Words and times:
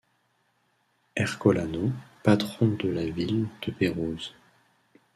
Ercolano, 1.15 1.93
patron 2.23 2.69
de 2.75 2.89
la 2.91 3.03
ville 3.05 3.47
de 3.63 3.71
Pérouse. 3.71 4.33